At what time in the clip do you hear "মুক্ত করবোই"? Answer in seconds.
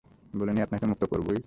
0.85-1.39